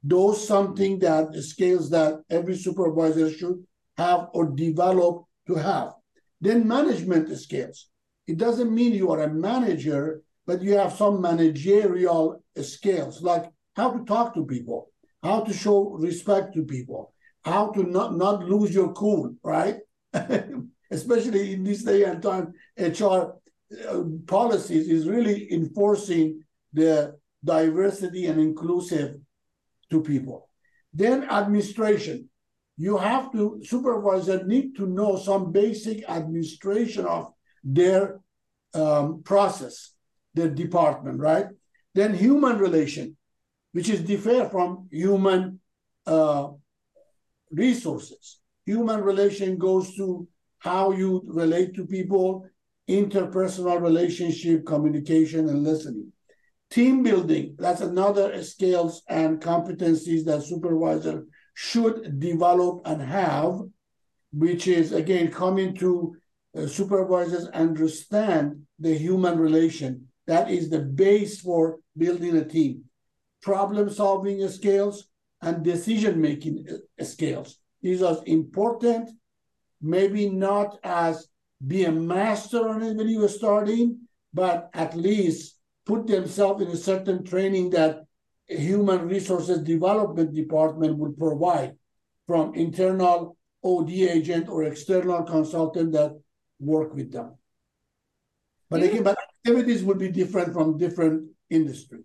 [0.02, 3.64] Those something that the skills that every supervisor should
[3.96, 5.92] have or develop to have.
[6.42, 7.88] Then management skills.
[8.26, 13.44] It doesn't mean you are a manager, but you have some managerial skills, like
[13.76, 14.90] how to talk to people,
[15.22, 17.12] how to show respect to people,
[17.44, 19.78] how to not, not lose your cool, right?
[20.90, 23.34] Especially in this day and time, HR
[23.88, 29.16] uh, policies is really enforcing the diversity and inclusive
[29.90, 30.48] to people.
[30.92, 32.28] Then administration.
[32.76, 37.32] You have to, supervisor need to know some basic administration of
[37.64, 38.20] their
[38.74, 39.92] um, process,
[40.34, 41.46] their department, right?
[41.94, 43.16] Then human relation,
[43.72, 45.60] which is different from human
[46.06, 46.48] uh,
[47.50, 48.40] resources.
[48.66, 52.46] Human relation goes to how you relate to people,
[52.88, 56.10] interpersonal relationship, communication, and listening.
[56.70, 63.60] Team building, that's another skills and competencies that supervisor should develop and have,
[64.32, 66.16] which is again coming to
[66.66, 70.08] supervisors understand the human relation.
[70.26, 72.84] That is the base for building a team.
[73.42, 75.06] Problem solving skills
[75.42, 77.58] and decision making uh, skills.
[77.82, 79.10] These are important,
[79.82, 81.28] maybe not as
[81.66, 84.00] be a master on it when you are starting,
[84.32, 88.04] but at least put themselves in a certain training that
[88.46, 91.74] human resources development department will provide
[92.26, 96.18] from internal OD agent or external consultant that
[96.58, 97.34] work with them.
[98.70, 102.00] But again, but activities will be different from different industry.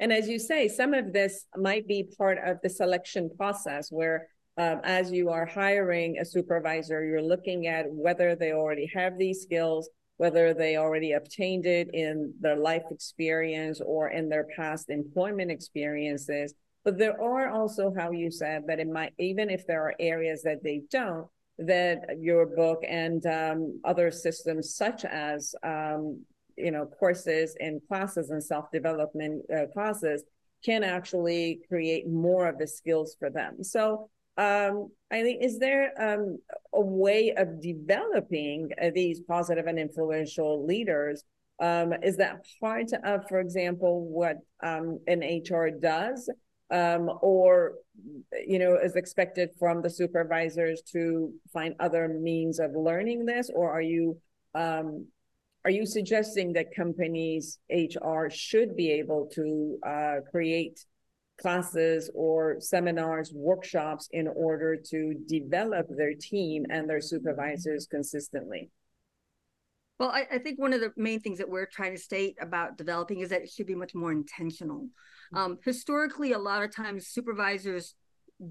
[0.00, 4.28] And as you say, some of this might be part of the selection process where
[4.56, 9.42] um, as you are hiring a supervisor, you're looking at whether they already have these
[9.42, 15.50] skills, whether they already obtained it in their life experience or in their past employment
[15.50, 16.54] experiences.
[16.84, 20.42] But there are also, how you said, that it might, even if there are areas
[20.42, 21.26] that they don't,
[21.58, 26.20] that your book and um, other systems such as um,
[26.56, 30.24] you know courses and classes and self-development uh, classes
[30.64, 35.92] can actually create more of the skills for them so um, I think is there
[36.00, 36.38] um,
[36.72, 41.22] a way of developing uh, these positive and influential leaders?
[41.60, 46.28] Um, is that part of, for example, what um, an HR does,
[46.70, 47.74] um, or
[48.46, 53.70] you know, is expected from the supervisors to find other means of learning this, or
[53.70, 54.18] are you
[54.54, 55.06] um,
[55.64, 60.84] are you suggesting that companies HR should be able to uh, create
[61.40, 68.70] classes or seminars, workshops in order to develop their team and their supervisors consistently?
[69.98, 72.76] Well, I, I, think one of the main things that we're trying to state about
[72.76, 74.88] developing is that it should be much more intentional.
[75.32, 77.94] Um, historically, a lot of times supervisors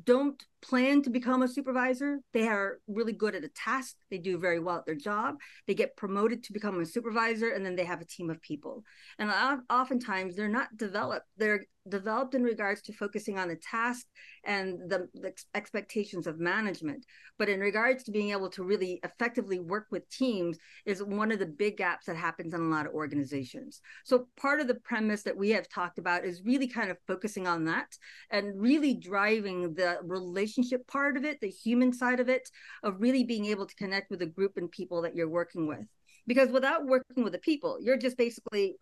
[0.03, 2.19] don't plan to become a supervisor.
[2.34, 3.95] They are really good at a task.
[4.10, 5.36] They do very well at their job.
[5.67, 8.84] They get promoted to become a supervisor, and then they have a team of people.
[9.19, 9.32] And
[9.69, 11.28] oftentimes, they're not developed.
[11.38, 14.06] They're developed in regards to focusing on the task
[14.45, 17.06] and the, the, expectations of management
[17.38, 21.39] but in regards to being able to really effectively work with teams is one of
[21.39, 25.23] the big gaps that happens in a lot of organizations so part of the premise
[25.23, 27.88] that we have talked about is really kind of focusing on that
[28.30, 30.52] and really driving the relationship
[30.87, 32.49] part of it the human side of it
[32.83, 35.85] of really being able to connect with a group and people that you're working with
[36.27, 38.75] because without working with the people you're just basically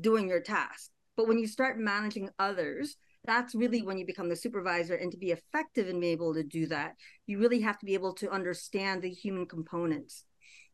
[0.00, 4.36] doing your task but when you start managing others, that's really when you become the
[4.36, 4.94] supervisor.
[4.94, 6.94] And to be effective and be able to do that,
[7.26, 10.24] you really have to be able to understand the human components.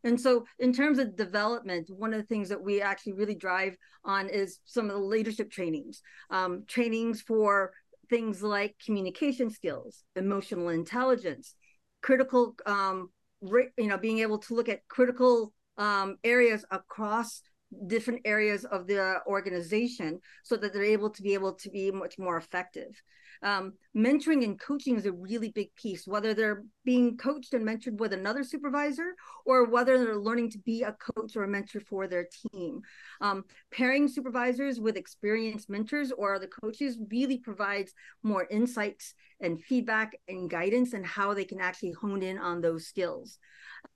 [0.04, 3.76] And so, in terms of development, one of the things that we actually really drive
[4.04, 7.72] on is some of the leadership trainings, um, trainings for
[8.08, 11.54] things like communication skills, emotional intelligence,
[12.02, 13.10] critical, um,
[13.42, 17.42] you know, being able to look at critical um, areas across
[17.86, 22.18] different areas of the organization so that they're able to be able to be much
[22.18, 23.00] more effective.
[23.42, 27.98] Um, mentoring and coaching is a really big piece whether they're being coached and mentored
[27.98, 29.14] with another supervisor
[29.46, 32.80] or whether they're learning to be a coach or a mentor for their team.
[33.20, 37.92] Um, pairing supervisors with experienced mentors or other coaches really provides
[38.22, 42.86] more insights and feedback and guidance and how they can actually hone in on those
[42.86, 43.38] skills.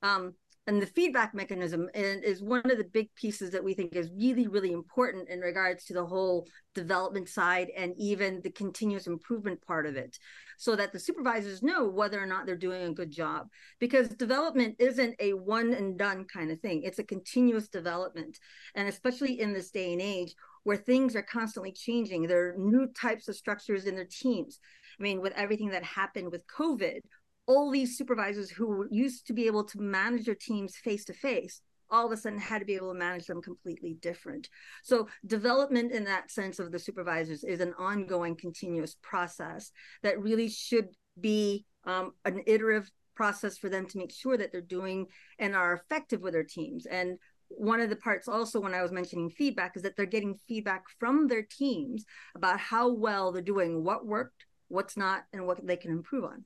[0.01, 0.35] Um,
[0.65, 4.47] and the feedback mechanism is one of the big pieces that we think is really
[4.47, 9.85] really important in regards to the whole development side and even the continuous improvement part
[9.85, 10.17] of it
[10.57, 13.47] so that the supervisors know whether or not they're doing a good job.
[13.79, 16.83] Because development isn't a one and done kind of thing.
[16.83, 18.39] It's a continuous development.
[18.75, 22.87] And especially in this day and age where things are constantly changing there are new
[22.87, 24.59] types of structures in their teams.
[24.99, 27.01] I mean with everything that happened with covid
[27.45, 31.61] all these supervisors who used to be able to manage their teams face to face
[31.93, 34.49] all of a sudden had to be able to manage them completely different.
[34.83, 39.71] So development in that sense of the supervisors is an ongoing continuous process
[40.01, 40.87] that really should
[41.21, 45.05] be um, an iterative process for them to make sure that they're doing
[45.37, 46.87] and are effective with their teams.
[46.87, 47.19] And
[47.49, 50.85] one of the parts also when I was mentioning feedback is that they're getting feedback
[50.99, 55.77] from their teams about how well they're doing, what worked, what's not, and what they
[55.77, 56.45] can improve on.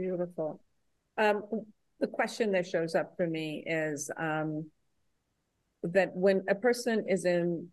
[0.00, 0.62] Beautiful.
[1.18, 1.42] Um,
[2.00, 4.70] the question that shows up for me is um,
[5.82, 7.68] that when a person is in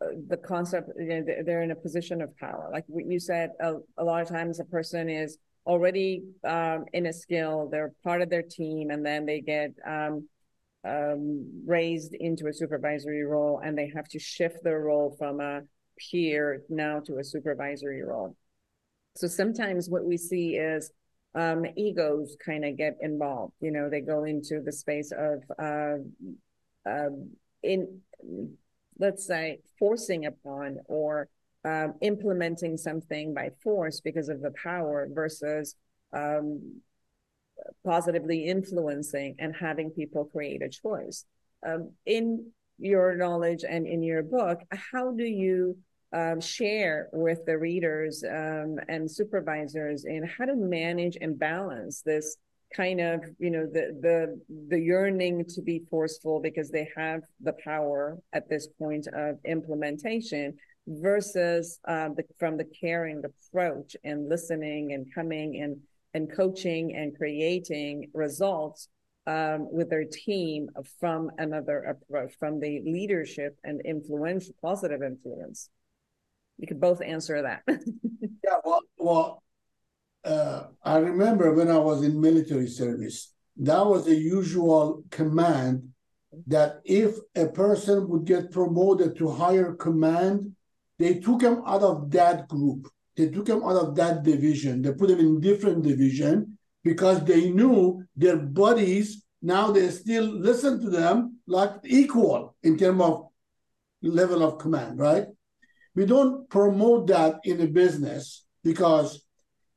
[0.00, 2.70] uh, the concept, you know, they're in a position of power.
[2.72, 7.12] Like you said, a, a lot of times a person is already um, in a
[7.12, 10.28] skill, they're part of their team, and then they get um,
[10.84, 15.62] um, raised into a supervisory role, and they have to shift their role from a
[15.98, 18.36] peer now to a supervisory role.
[19.16, 20.92] So sometimes what we see is
[21.36, 23.52] um, egos kind of get involved.
[23.60, 25.98] You know, they go into the space of uh,
[26.88, 27.10] uh,
[27.62, 28.00] in
[28.98, 31.28] let's say forcing upon or
[31.64, 35.76] um, implementing something by force because of the power versus
[36.12, 36.80] um,
[37.84, 41.24] positively influencing and having people create a choice.
[41.66, 45.76] Um, in your knowledge and in your book, how do you
[46.16, 52.38] um, share with the readers um, and supervisors in how to manage and balance this
[52.74, 57.52] kind of you know the the the yearning to be forceful because they have the
[57.62, 60.54] power at this point of implementation
[60.88, 65.76] versus uh, the, from the caring approach and listening and coming and
[66.14, 68.88] and coaching and creating results
[69.26, 75.68] um, with their team from another approach from the leadership and influence positive influence
[76.58, 77.62] you could both answer that.
[77.68, 79.42] yeah, well, well
[80.24, 85.90] uh, I remember when I was in military service, that was the usual command
[86.46, 90.52] that if a person would get promoted to higher command,
[90.98, 92.88] they took him out of that group.
[93.16, 94.82] They took him out of that division.
[94.82, 100.80] They put him in different division because they knew their buddies now they still listen
[100.80, 103.28] to them like equal in terms of
[104.02, 105.26] level of command, right?
[105.96, 109.24] We don't promote that in a business because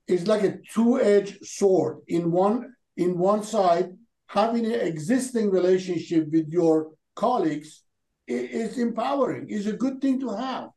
[0.07, 1.99] it's like a two-edged sword.
[2.07, 3.91] In one in one side
[4.27, 7.83] having an existing relationship with your colleagues
[8.27, 9.49] is empowering.
[9.49, 10.69] Is a good thing to have.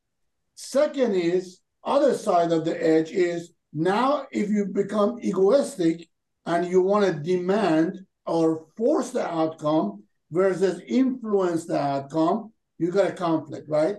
[0.55, 6.09] Second is other side of the edge is now if you become egoistic
[6.47, 13.11] and you want to demand or force the outcome versus influence the outcome you got
[13.11, 13.97] a conflict right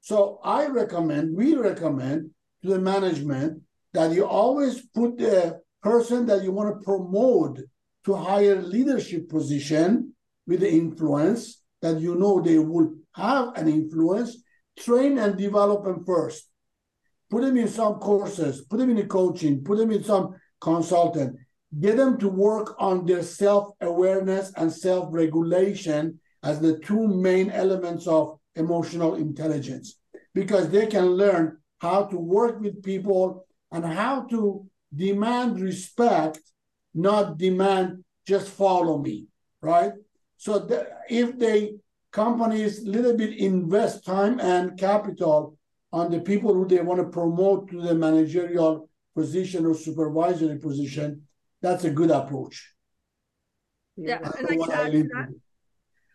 [0.00, 2.30] so I recommend, we recommend
[2.62, 7.60] to the management that you always put the person that you want to promote
[8.04, 10.14] to higher leadership position
[10.46, 14.42] with the influence that you know they will have an influence,
[14.78, 16.48] train and develop them first.
[17.30, 21.36] Put them in some courses, put them in a coaching, put them in some consultant,
[21.78, 28.39] get them to work on their self-awareness and self-regulation as the two main elements of
[28.56, 29.98] emotional intelligence
[30.34, 36.40] because they can learn how to work with people and how to demand respect,
[36.94, 39.26] not demand just follow me,
[39.62, 39.92] right?
[40.36, 40.66] So
[41.08, 41.74] if they
[42.12, 45.56] companies little bit invest time and capital
[45.92, 51.22] on the people who they want to promote to the managerial position or supervisory position,
[51.62, 52.74] that's a good approach.
[53.96, 55.28] Yeah, and I could add to that.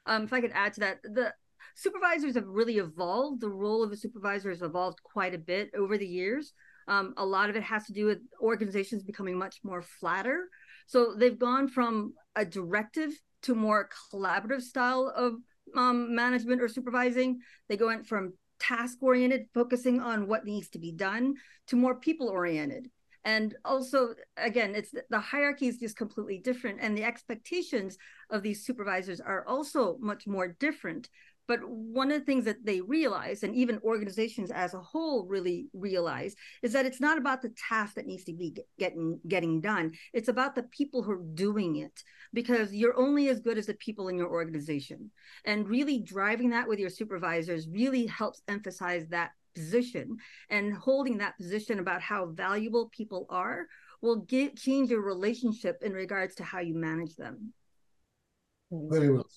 [0.08, 1.34] Um, if I could add to that, the
[1.76, 3.42] supervisors have really evolved.
[3.42, 6.54] The role of a supervisor has evolved quite a bit over the years.
[6.88, 10.50] Um, a lot of it has to do with organizations becoming much more flatter.
[10.88, 13.12] So they've gone from a directive
[13.44, 15.34] to more collaborative style of
[15.76, 17.40] um, management or supervising.
[17.70, 21.36] They go in from task oriented, focusing on what needs to be done,
[21.68, 22.90] to more people oriented.
[23.26, 27.98] And also, again, it's the hierarchy is just completely different, and the expectations
[28.30, 31.10] of these supervisors are also much more different
[31.48, 35.68] But one of the things that they realize, and even organizations as a whole really
[35.74, 39.94] realize, is that it's not about the task that needs to be getting getting done.
[40.14, 42.02] It's about the people who are doing it,
[42.34, 45.12] because you're only as good as the people in your organization.
[45.46, 50.18] And really driving that with your supervisors really helps emphasize that position
[50.50, 53.68] and holding that position about how valuable people are
[54.02, 57.54] will get change your relationship in regards to how you manage them.
[58.72, 59.28] Very well.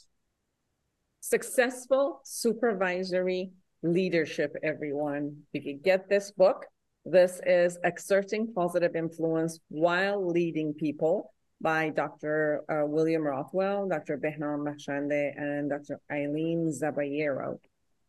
[1.29, 3.51] Successful supervisory
[3.83, 5.43] leadership, everyone.
[5.53, 6.65] If you get this book,
[7.05, 12.63] this is Exerting Positive Influence While Leading People by Dr.
[12.67, 14.17] Uh, William Rothwell, Dr.
[14.17, 16.01] Behnam Bakhshandeh, and Dr.
[16.11, 17.59] Aileen Zaballero.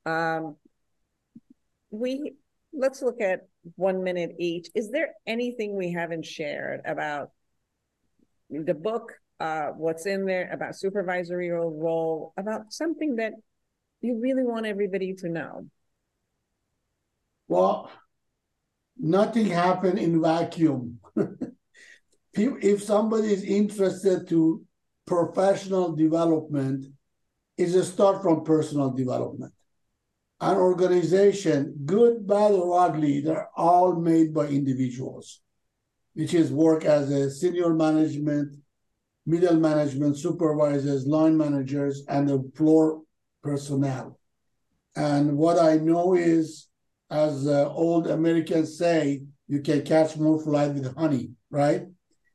[0.06, 0.56] Um,
[1.92, 2.36] we
[2.72, 4.70] let's look at one minute each.
[4.74, 7.32] Is there anything we haven't shared about
[8.50, 13.34] the book, uh, what's in there about supervisory role, about something that
[14.02, 15.68] you really want everybody to know?
[17.48, 17.92] Well,
[18.98, 21.00] nothing happened in vacuum.
[22.34, 24.64] if somebody is interested to
[25.06, 26.86] professional development,
[27.60, 29.54] is a start from personal development.
[30.40, 35.42] An organization, good, bad, or ugly, they're all made by individuals,
[36.14, 38.56] which is work as a senior management,
[39.30, 43.04] middle management, supervisors, line managers, and the floor
[43.44, 44.20] personnel.
[44.96, 46.68] And what I know is,
[47.12, 51.84] as uh, old Americans say, you can catch more flies with honey, right?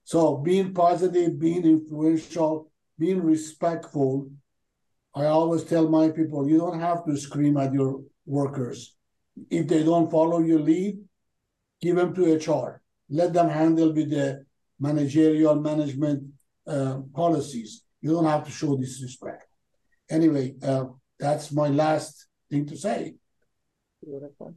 [0.05, 4.31] So being positive, being influential, being respectful.
[5.17, 8.95] I always tell my people, you don't have to scream at your workers.
[9.51, 10.99] If they don't follow your lead,
[11.81, 12.83] give them to HR.
[13.11, 14.45] Let them handle with the
[14.79, 16.34] managerial management
[16.67, 17.85] uh, policies.
[18.01, 19.47] You don't have to show disrespect.
[20.11, 20.87] Anyway, uh,
[21.19, 23.15] that's my last thing to say.
[24.03, 24.55] Beautiful.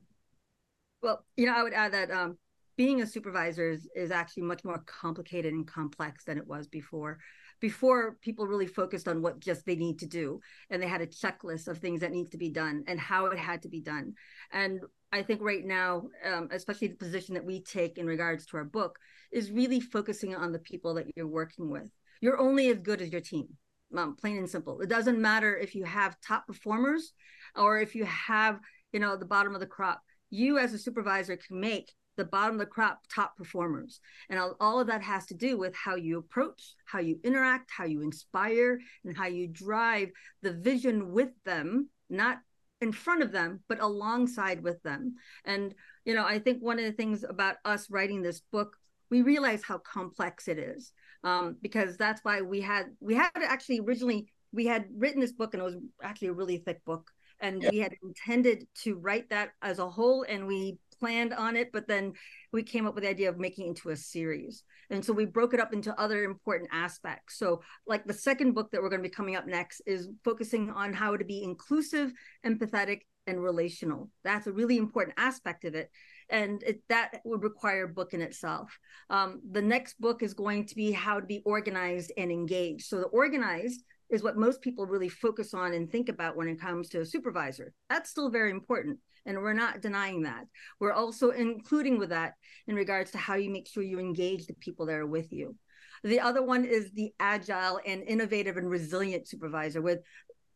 [1.01, 2.37] Well, you know, I would add that um,
[2.75, 7.19] being a supervisor is, is actually much more complicated and complex than it was before
[7.59, 10.39] before people really focused on what just they need to do
[10.69, 13.37] and they had a checklist of things that needs to be done and how it
[13.37, 14.13] had to be done
[14.51, 14.79] and
[15.11, 18.65] i think right now um, especially the position that we take in regards to our
[18.65, 18.97] book
[19.31, 21.89] is really focusing on the people that you're working with.
[22.21, 23.47] You're only as good as your team
[23.95, 24.81] um, plain and simple.
[24.81, 27.13] It doesn't matter if you have top performers
[27.55, 28.59] or if you have
[28.91, 30.01] you know the bottom of the crop.
[30.29, 33.99] You as a supervisor can make the bottom of the crop top performers.
[34.29, 37.69] And all, all, of that has to do with how you approach, how you interact,
[37.69, 40.09] how you inspire, and how you drive
[40.41, 42.39] the vision with them, not
[42.81, 45.15] in front of them, but alongside with them.
[45.45, 45.73] And,
[46.05, 48.75] you know, I think one of the things about us writing this book,
[49.09, 50.91] we realize how complex it is.
[51.23, 55.53] Um, because that's why we had we had actually originally we had written this book
[55.53, 57.09] and it was actually a really thick book
[57.39, 57.69] and yeah.
[57.71, 61.87] we had intended to write that as a whole and we planned on it, but
[61.87, 62.13] then
[62.51, 64.63] we came up with the idea of making it into a series.
[64.89, 67.37] And so we broke it up into other important aspects.
[67.37, 70.69] So, like the second book that we're going to be coming up next is focusing
[70.69, 72.11] on how to be inclusive,
[72.45, 74.09] empathetic, and relational.
[74.23, 75.91] That's a really important aspect of it.
[76.29, 78.77] And it, that would require a book in itself.
[79.09, 82.85] Um, the next book is going to be how to be organized and engaged.
[82.85, 86.61] So, the organized is what most people really focus on and think about when it
[86.61, 87.73] comes to a supervisor.
[87.89, 88.99] That's still very important.
[89.27, 90.45] And we're not denying that.
[90.79, 92.33] We're also including with that
[92.65, 95.55] in regards to how you make sure you engage the people that are with you.
[96.03, 99.99] The other one is the agile and innovative and resilient supervisor with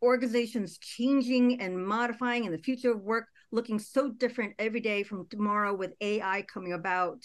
[0.02, 5.28] organizations changing and modifying and the future of work looking so different every day from
[5.30, 7.20] tomorrow with AI coming about.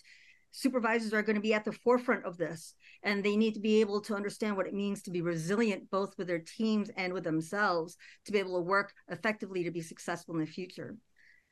[0.51, 3.81] Supervisors are going to be at the forefront of this and they need to be
[3.81, 7.25] able to understand what it means to be resilient both with their teams and with
[7.25, 10.97] themselves to be able to work effectively to be successful in the future.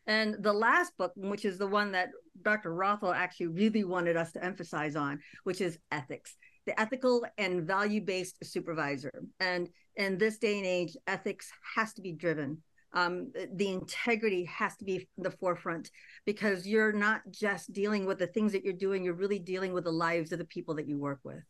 [0.06, 2.10] And the last book, which is the one that
[2.42, 2.74] Dr.
[2.74, 6.36] Rothwell actually really wanted us to emphasize on, which is ethics,
[6.66, 9.12] the ethical and value based supervisor.
[9.40, 12.62] And in this day and age, ethics has to be driven.
[12.92, 15.90] Um, the integrity has to be the forefront
[16.24, 19.84] because you're not just dealing with the things that you're doing, you're really dealing with
[19.84, 21.42] the lives of the people that you work with.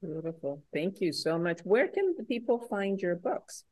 [0.00, 0.62] Beautiful.
[0.72, 1.60] Thank you so much.
[1.64, 3.64] Where can the people find your books?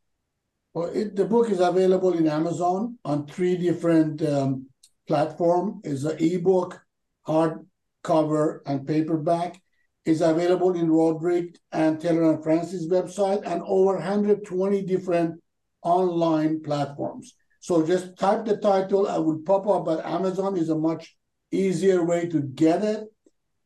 [0.75, 4.67] Well, it, the book is available in Amazon on three different um,
[5.07, 5.81] platforms.
[5.85, 6.81] It's an ebook,
[7.27, 9.61] hardcover, and paperback.
[10.05, 15.41] It's available in Routledge and Taylor and Francis website and over 120 different
[15.83, 17.35] online platforms.
[17.61, 21.17] So just type the title, I will pop up, but Amazon is a much
[21.51, 23.05] easier way to get it.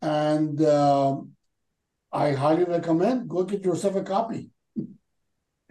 [0.00, 1.32] And um,
[2.11, 4.50] I highly recommend go get yourself a copy.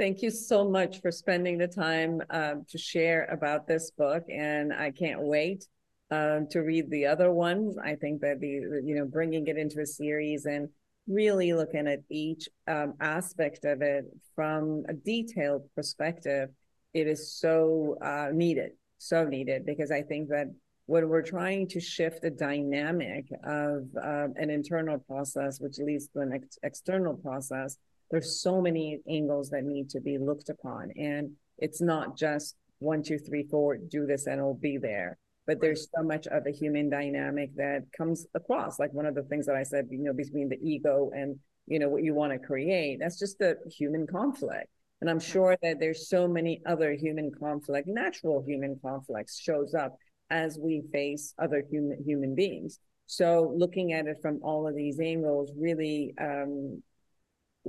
[0.02, 4.74] Thank you so much for spending the time um, to share about this book, and
[4.74, 5.68] I can't wait
[6.10, 7.78] um, to read the other ones.
[7.78, 8.48] I think that the
[8.84, 10.70] you know bringing it into a series and
[11.08, 16.50] really looking at each um, aspect of it from a detailed perspective,
[16.96, 20.48] it is so uh, needed, so needed because I think that
[20.88, 26.22] when we're trying to shift the dynamic of uh, an internal process, which leads to
[26.22, 27.78] an ex- external process
[28.12, 30.92] there's so many angles that need to be looked upon.
[30.98, 35.18] And it's not just one, two, three, four, do this and it'll be there.
[35.48, 38.80] But there's so much of a human dynamic that comes across.
[38.80, 41.38] Like one of the things that I said, you know, between the ego and,
[41.68, 44.68] you know, what you want to create, that's just the human conflict.
[45.00, 49.98] And I'm sure that there's so many other human conflict, natural human conflicts shows up
[50.30, 52.80] as we face other human human beings.
[53.08, 56.82] So looking at it from all of these angles really um,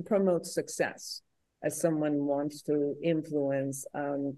[0.07, 1.23] promotes success
[1.63, 4.37] as someone wants to influence um,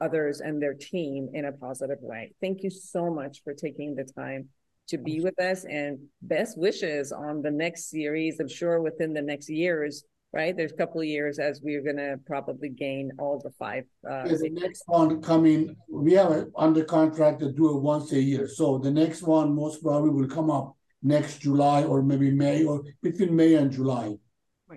[0.00, 2.32] others and their team in a positive way.
[2.40, 4.48] Thank you so much for taking the time
[4.88, 8.40] to be with us and best wishes on the next series.
[8.40, 10.56] I'm sure within the next years, right?
[10.56, 13.84] There's a couple of years as we're going to probably gain all the five.
[14.04, 18.10] Uh, yeah, the next one coming, we have it under contract to do it once
[18.12, 18.48] a year.
[18.48, 22.82] So the next one most probably will come up next July or maybe May or
[23.02, 24.16] between May and July.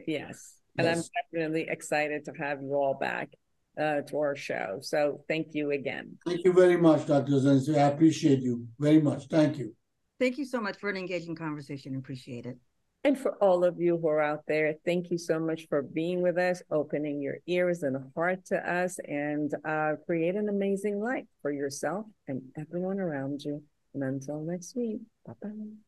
[0.07, 0.55] Yes.
[0.77, 0.97] And yes.
[0.97, 3.29] I'm definitely excited to have you all back
[3.79, 4.79] uh, to our show.
[4.81, 6.17] So thank you again.
[6.25, 7.33] Thank you very much, Dr.
[7.33, 7.77] Zenzi.
[7.77, 9.27] I appreciate you very much.
[9.27, 9.75] Thank you.
[10.19, 11.95] Thank you so much for an engaging conversation.
[11.95, 12.57] Appreciate it.
[13.05, 16.21] And for all of you who are out there, thank you so much for being
[16.21, 21.25] with us, opening your ears and heart to us, and uh, create an amazing life
[21.41, 23.61] for yourself and everyone around you.
[23.93, 25.22] And until next week, bye bye.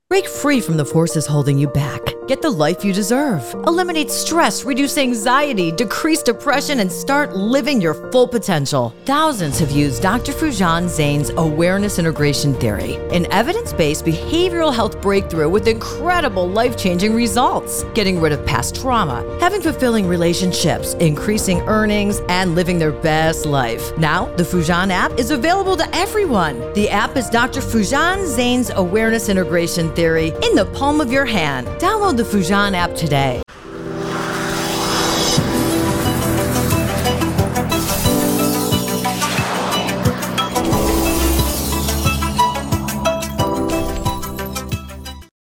[0.07, 1.99] Break free from the forces holding you back.
[2.27, 3.41] Get the life you deserve.
[3.65, 8.95] Eliminate stress, reduce anxiety, decrease depression, and start living your full potential.
[9.05, 10.31] Thousands have used Dr.
[10.31, 17.13] Foojan Zeine's awareness integration theory, an evidence based behavioral health breakthrough with incredible life changing
[17.13, 17.83] results.
[17.95, 23.95] Getting rid of past trauma, having fulfilling relationships, increasing earnings, and living their best life.
[23.97, 26.73] Now, the Foojan app is available to everyone.
[26.73, 27.59] The app is Dr.
[27.59, 31.67] Foojan Zeine's awareness integration theory in the palm of your hand.
[31.79, 33.44] Download the Foojan app today.